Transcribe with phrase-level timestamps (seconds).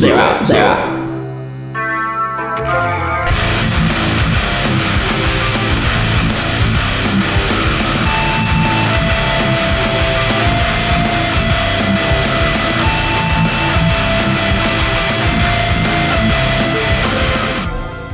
[0.00, 0.98] zero, zero.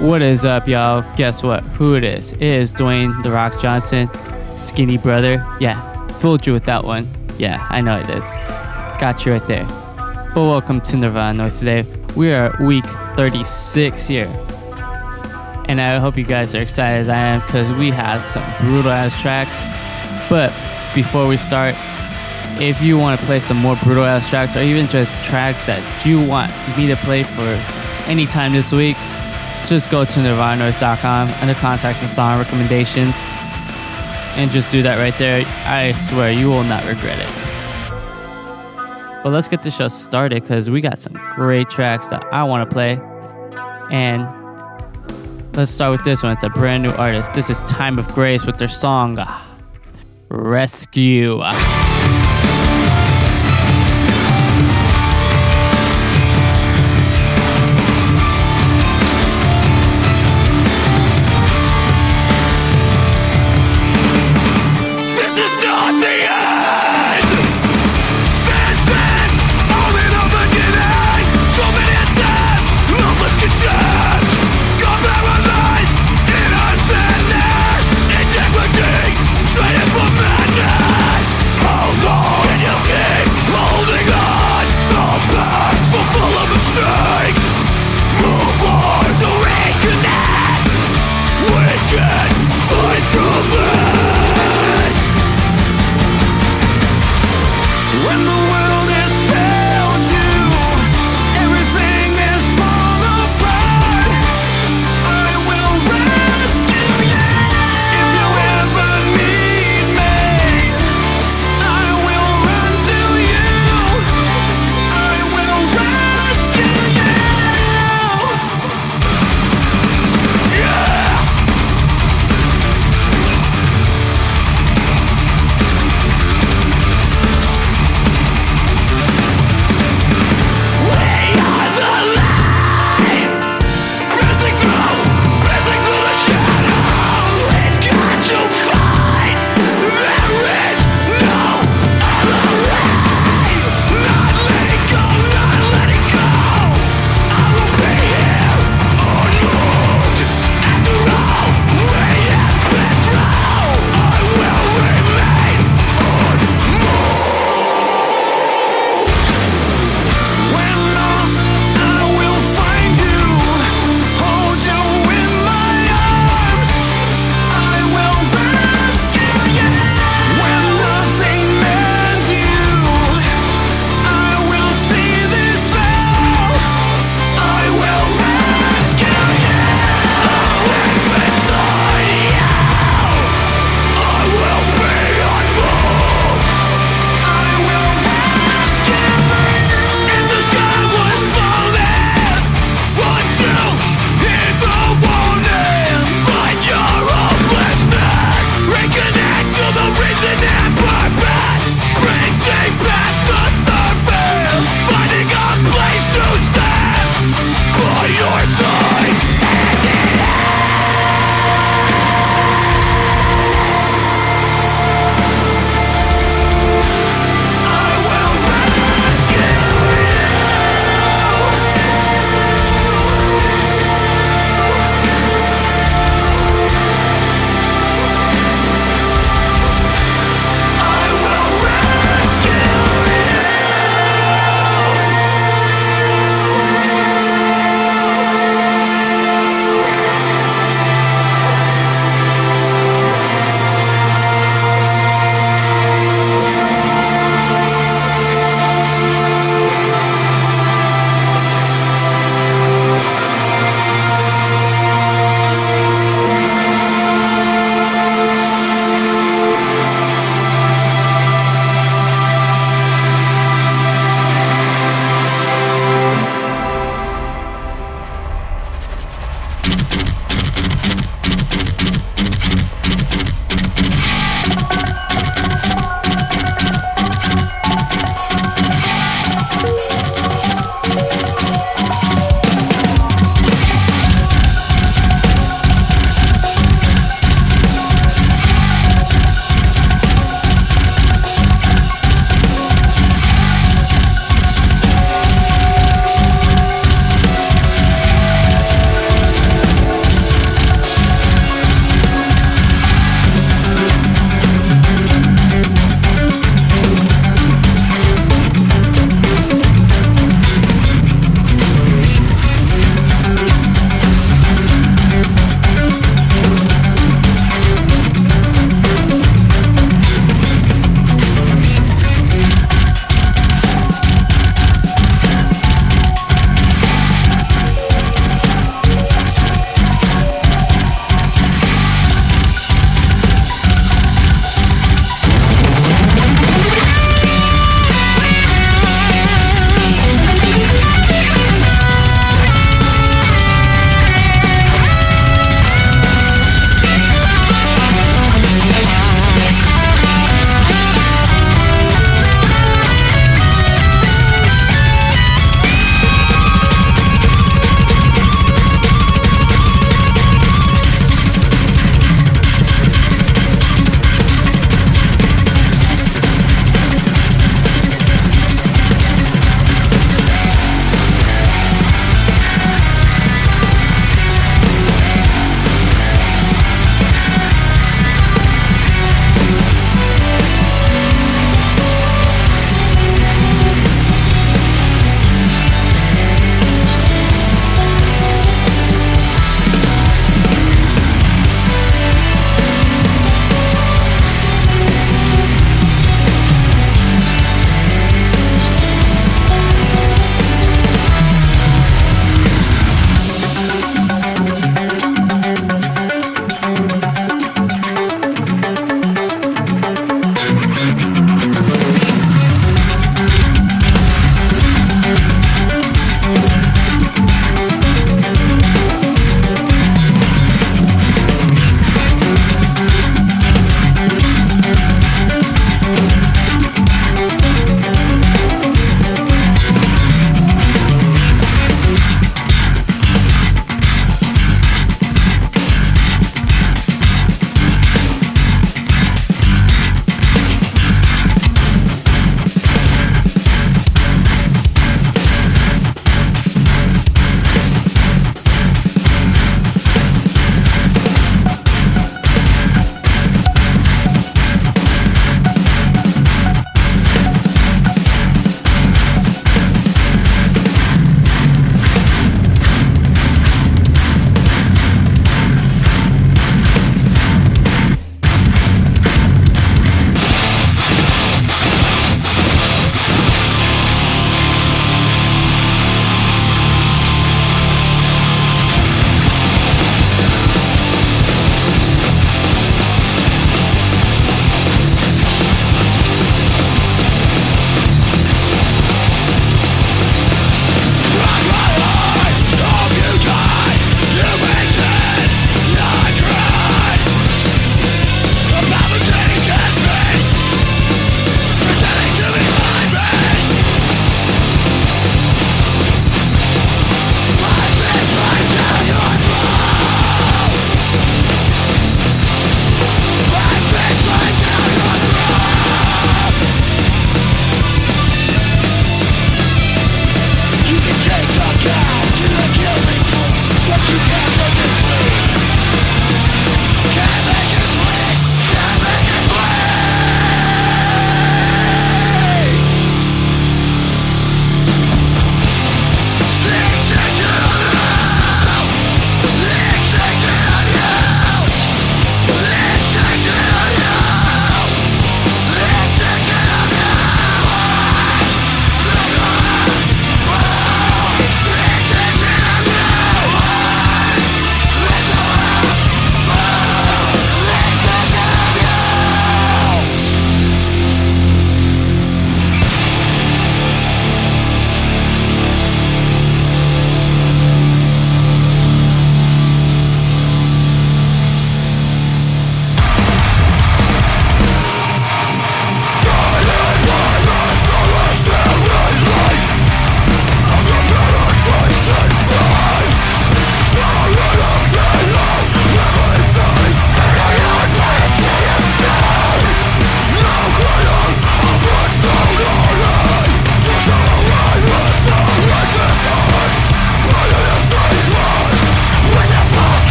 [0.00, 1.04] What is up, y'all?
[1.16, 1.60] Guess what?
[1.76, 2.32] Who it is?
[2.32, 4.08] It is Dwayne The Rock Johnson,
[4.56, 5.46] skinny brother.
[5.60, 7.06] Yeah, fooled you with that one.
[7.36, 8.22] Yeah, I know I did.
[8.98, 9.83] Got you right there.
[10.34, 11.84] But welcome to Nirvana Noise today.
[12.16, 12.84] We are week
[13.14, 14.26] 36 here.
[15.68, 18.90] And I hope you guys are excited as I am because we have some brutal
[18.90, 19.62] ass tracks.
[20.28, 20.50] But
[20.92, 21.76] before we start,
[22.60, 26.04] if you want to play some more brutal ass tracks or even just tracks that
[26.04, 27.46] you want me to play for
[28.10, 28.96] any time this week,
[29.66, 33.22] just go to nirvananoise.com under contacts and song recommendations
[34.34, 35.44] and just do that right there.
[35.64, 37.43] I swear you will not regret it.
[39.24, 42.68] But let's get the show started because we got some great tracks that I want
[42.68, 43.00] to play.
[43.90, 44.28] And
[45.54, 46.32] let's start with this one.
[46.32, 47.32] It's a brand new artist.
[47.32, 49.16] This is Time of Grace with their song
[50.28, 51.40] Rescue.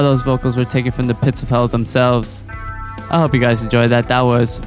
[0.00, 2.42] Wow, those vocals were taken from the pits of hell themselves.
[3.10, 4.08] I hope you guys enjoyed that.
[4.08, 4.58] That was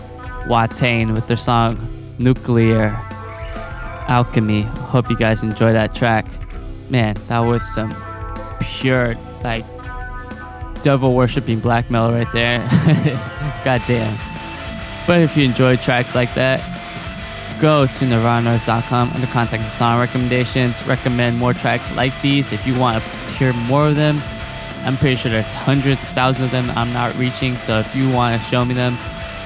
[0.45, 1.75] Watain with their song
[2.19, 2.95] Nuclear
[4.07, 4.61] Alchemy.
[4.61, 6.27] Hope you guys enjoyed that track.
[6.91, 7.95] Man, that was some
[8.61, 9.65] pure, like,
[10.83, 12.59] devil worshipping black metal right there.
[13.65, 14.15] God damn.
[15.07, 16.59] But if you enjoy tracks like that,
[17.59, 20.85] go to nirvananoise.com under contact and song recommendations.
[20.85, 24.21] Recommend more tracks like these if you want to hear more of them.
[24.85, 27.55] I'm pretty sure there's hundreds of thousands of them I'm not reaching.
[27.57, 28.97] So if you want to show me them,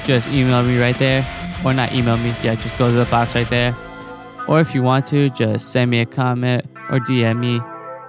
[0.06, 1.26] just email me right there.
[1.64, 3.76] Or not email me, yeah, just go to the box right there.
[4.48, 7.60] Or if you want to, just send me a comment or DM me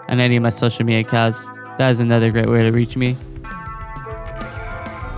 [0.09, 1.51] on any of my social media accounts.
[1.79, 3.17] That is another great way to reach me.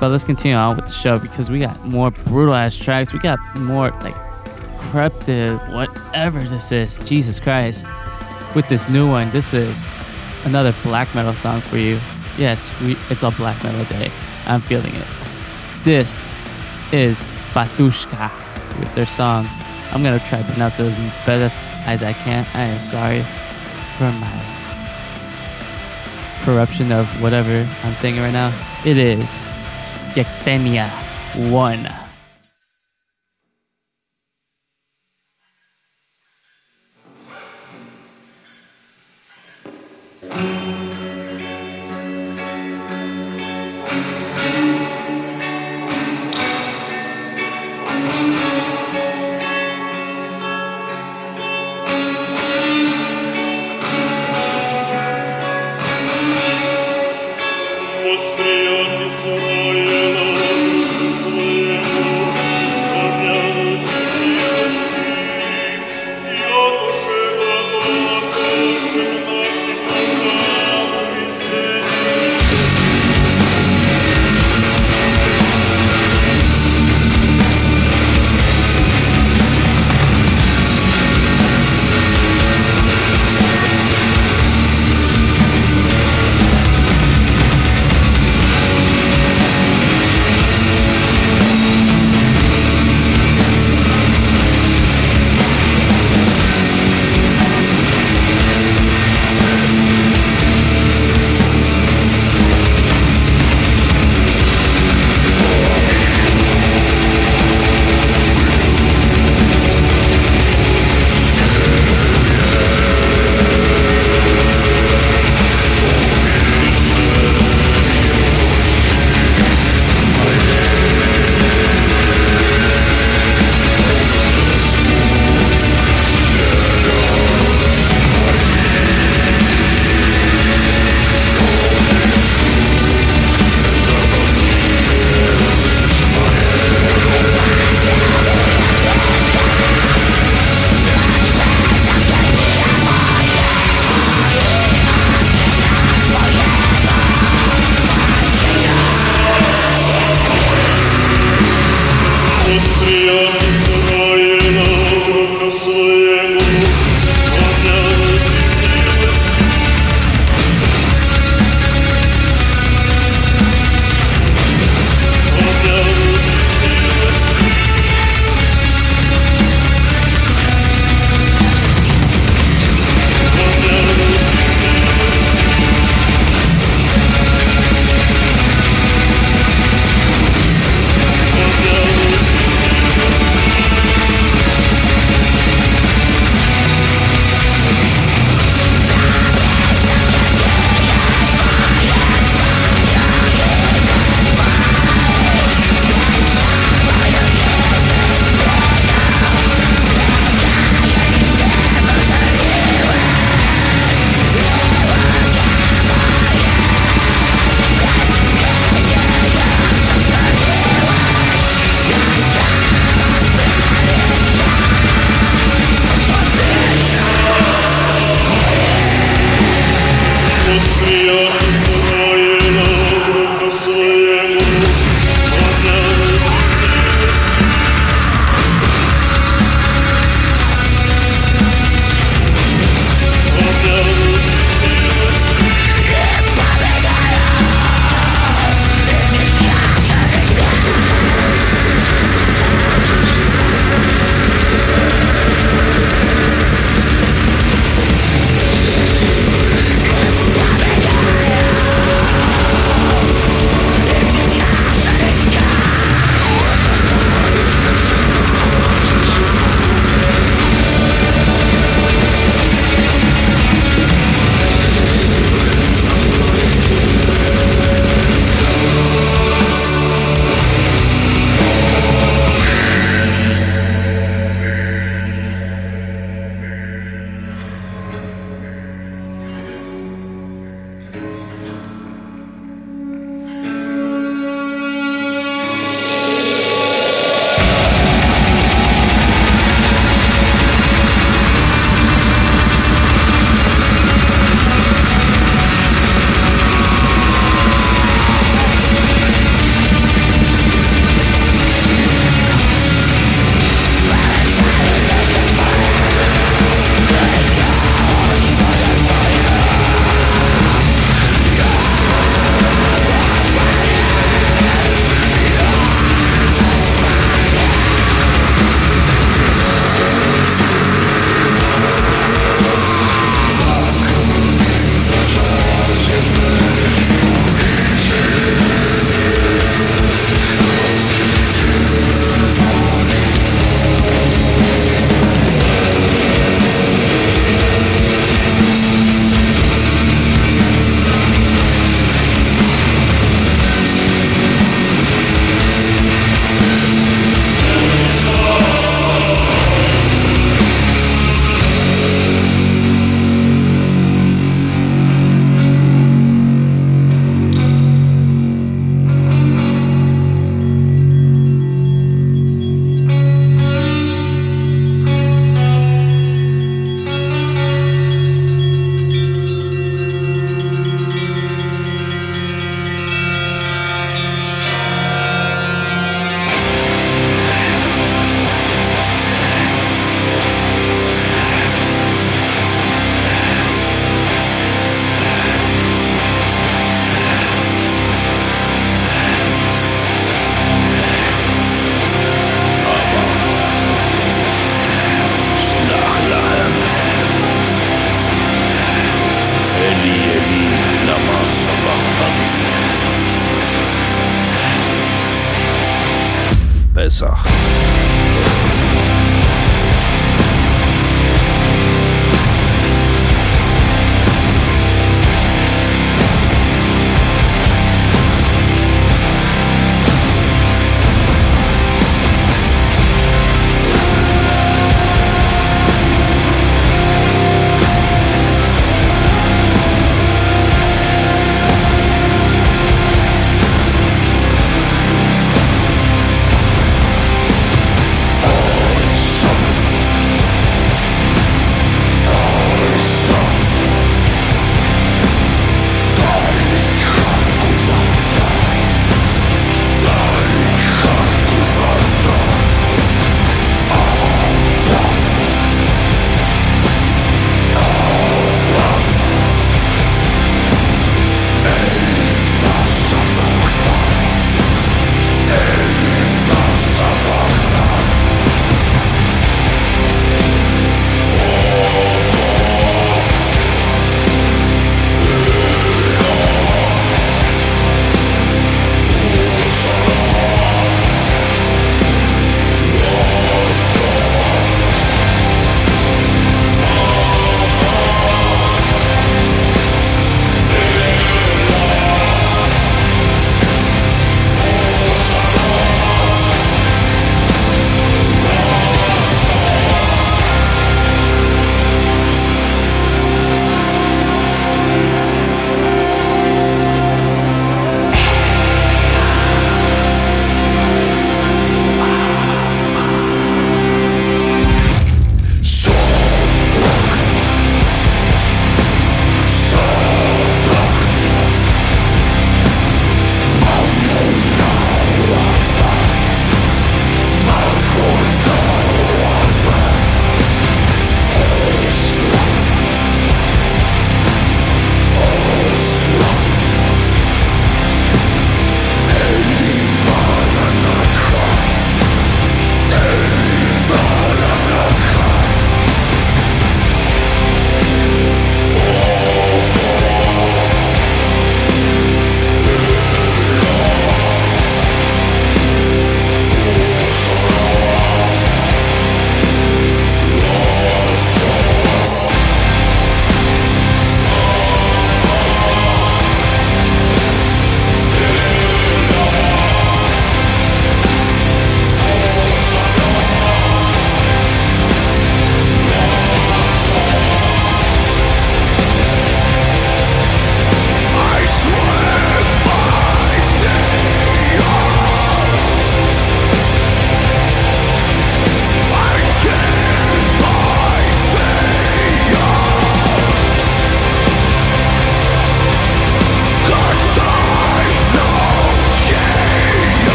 [0.00, 3.12] But let's continue on with the show because we got more brutal ass tracks.
[3.12, 4.14] We got more like
[4.60, 6.98] decrepit, whatever this is.
[6.98, 7.84] Jesus Christ.
[8.54, 9.94] With this new one, this is
[10.44, 11.98] another black metal song for you.
[12.36, 14.10] Yes, we, it's a black metal day.
[14.46, 15.06] I'm feeling it.
[15.84, 16.32] This
[16.92, 18.30] is Batushka
[18.78, 19.48] with their song.
[19.90, 22.46] I'm gonna try to pronounce it as best as I can.
[22.54, 23.22] I am sorry
[23.96, 24.58] for my
[26.44, 28.52] corruption of whatever I'm saying right now.
[28.84, 29.38] It is
[30.14, 30.88] Yekteniya
[31.50, 31.97] 1.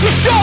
[0.00, 0.39] To show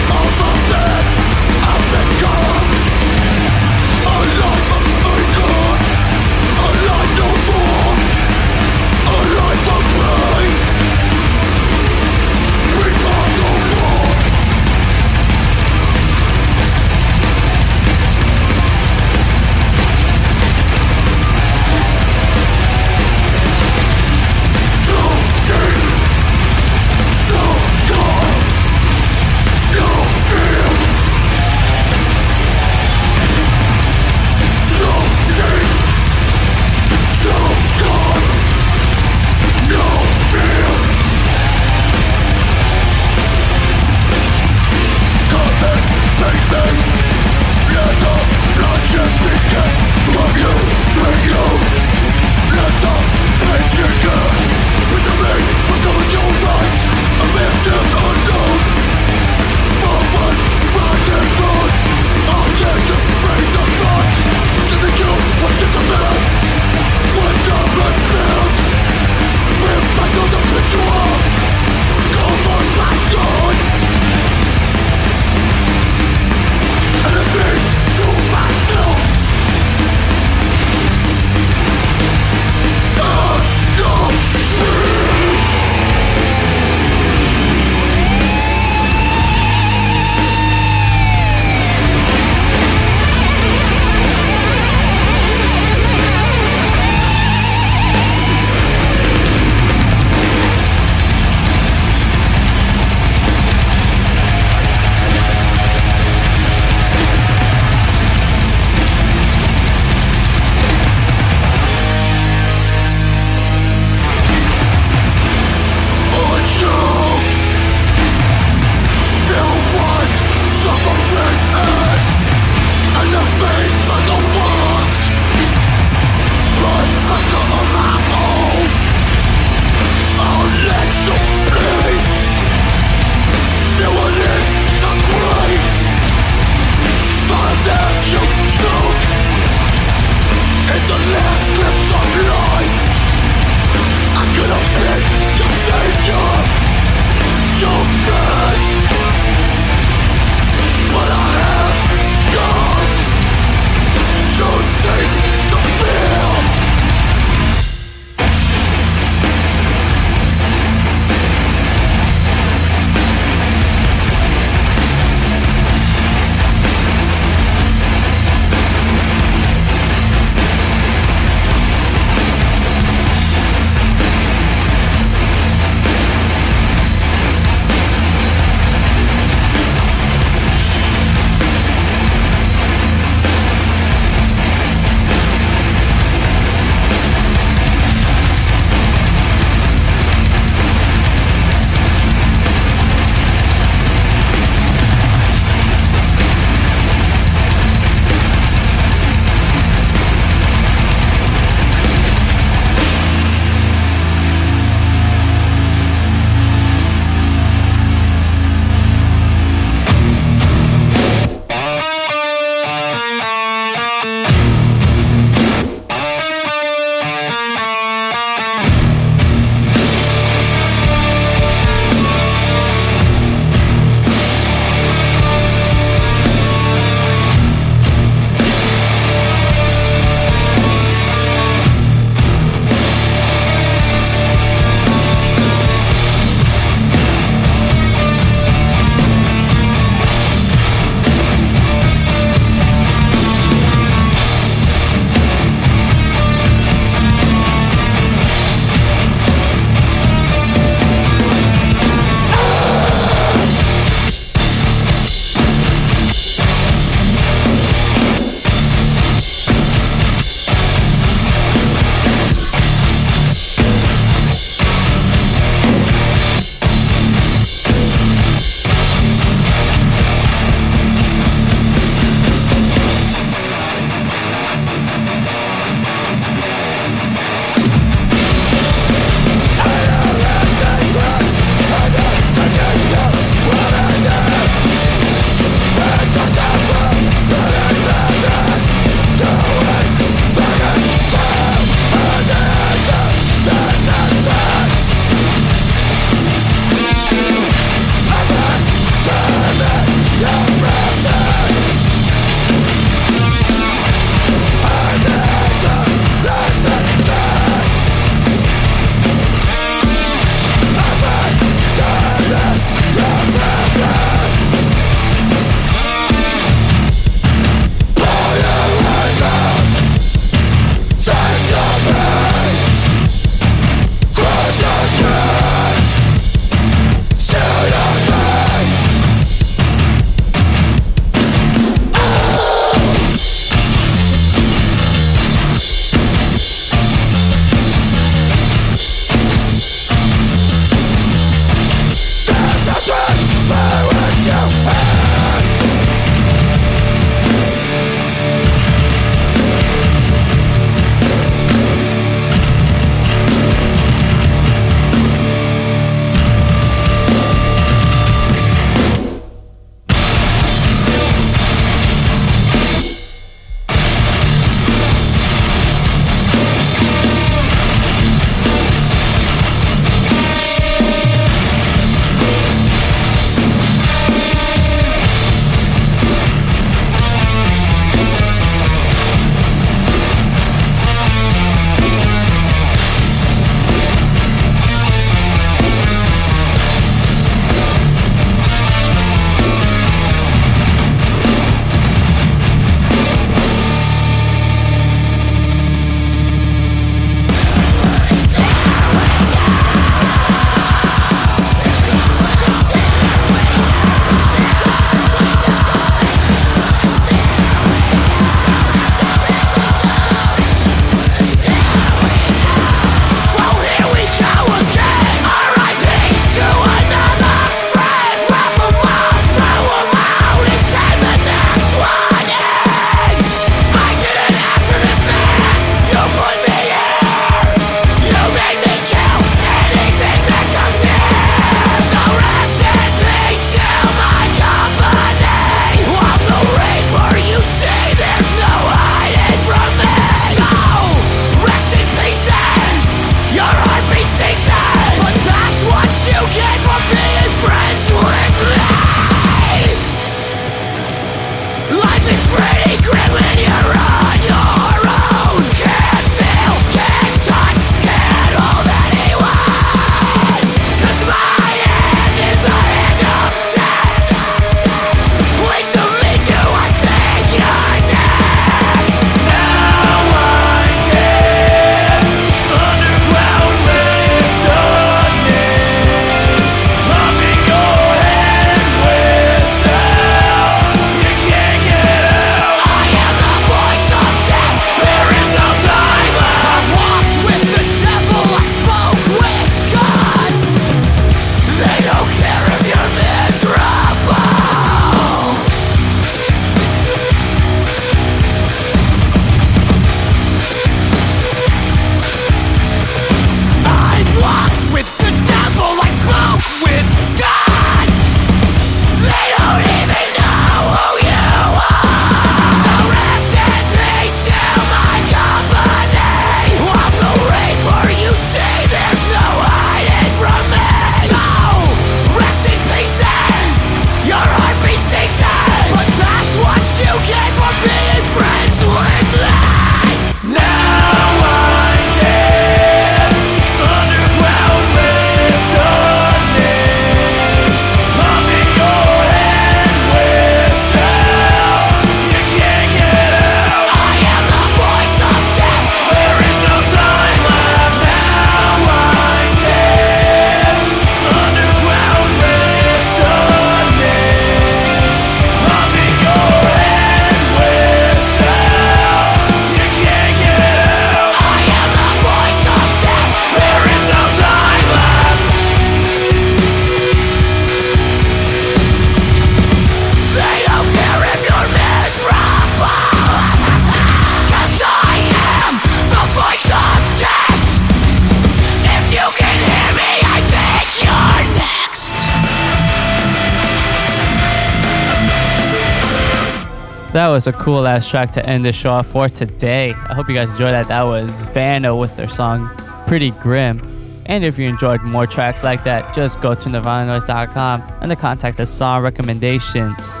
[586.92, 589.72] That was a cool ass track to end the show off for today.
[589.88, 590.66] I hope you guys enjoyed that.
[590.66, 592.50] That was Vanna with their song
[592.88, 593.62] Pretty Grim.
[594.06, 598.40] And if you enjoyed more tracks like that, just go to nirvananoise.com and the contact
[598.40, 600.00] us song recommendations.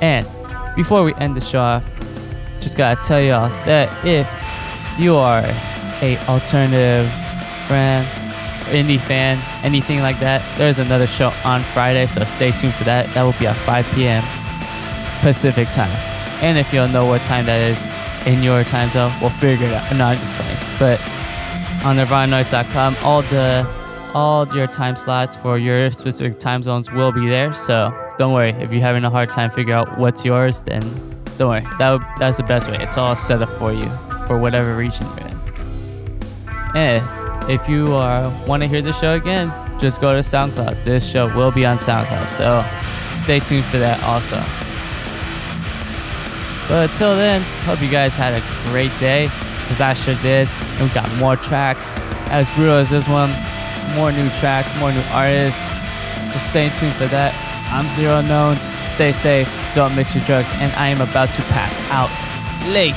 [0.00, 0.26] And
[0.74, 1.90] before we end the show off,
[2.60, 4.26] just gotta tell y'all that if
[4.98, 5.42] you are
[6.00, 7.12] a alternative
[7.66, 8.06] friend,
[8.68, 13.12] indie fan, anything like that, there's another show on Friday, so stay tuned for that.
[13.12, 14.24] That will be at 5 p.m.
[15.20, 15.90] Pacific time.
[16.42, 17.84] And if you don't know what time that is
[18.26, 19.96] in your time zone, we'll figure it out.
[19.96, 20.58] No, I'm just playing.
[20.78, 21.00] But
[21.84, 23.66] on nirvananoise.com, all the
[24.14, 27.52] all your time slots for your specific time zones will be there.
[27.52, 30.80] So don't worry if you're having a hard time figuring out what's yours, then
[31.36, 31.66] don't worry.
[31.78, 32.78] That that's the best way.
[32.80, 33.88] It's all set up for you
[34.26, 35.38] for whatever region you're in.
[36.76, 40.84] And if you uh, want to hear the show again, just go to SoundCloud.
[40.84, 42.64] This show will be on SoundCloud, so
[43.22, 44.67] stay tuned for that also.
[46.68, 49.28] But until then, hope you guys had a great day,
[49.62, 50.48] because I sure did.
[50.76, 51.90] And we got more tracks,
[52.30, 53.30] as brutal as this one,
[53.96, 55.64] more new tracks, more new artists.
[56.32, 57.32] So stay tuned for that.
[57.72, 58.68] I'm Zero Knowns.
[58.94, 62.12] Stay safe, don't mix your drugs, and I am about to pass out
[62.72, 62.94] late.